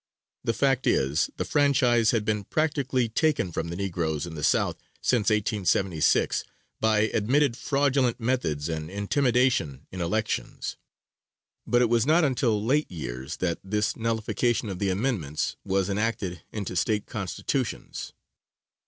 [0.43, 4.77] The fact is, the franchise had been practically taken from the negroes in the South
[4.99, 6.43] since 1876,
[6.79, 10.75] by admitted fraudulent methods and intimidation in elections,
[11.67, 16.41] but it was not until late years that this nullification of the amendments was enacted
[16.51, 18.11] into State Constitutions.